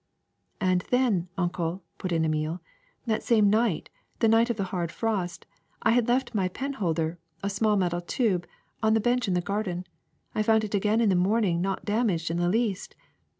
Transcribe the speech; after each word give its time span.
^^And 0.59 0.81
then. 0.87 1.27
Uncle," 1.37 1.83
put 1.99 2.11
in 2.11 2.25
Emile, 2.25 2.59
that 3.05 3.21
same 3.21 3.51
night, 3.51 3.91
the 4.17 4.27
night 4.27 4.49
of 4.49 4.57
the 4.57 4.63
hard 4.73 4.91
frost, 4.91 5.45
I 5.83 5.91
had 5.91 6.07
left 6.07 6.33
my 6.33 6.47
pen 6.47 6.73
holder, 6.73 7.19
a 7.43 7.51
small 7.51 7.75
metal 7.77 8.01
tube, 8.01 8.47
on 8.81 8.95
the 8.95 8.99
bench 8.99 9.27
in 9.27 9.35
the 9.35 9.41
gar 9.41 9.61
den. 9.61 9.85
I 10.33 10.41
found 10.41 10.63
it 10.63 10.73
again 10.73 11.01
in 11.01 11.09
the 11.09 11.15
morning 11.15 11.61
not 11.61 11.85
damaged 11.85 12.31
in 12.31 12.37
the 12.37 12.49
least. 12.49 12.95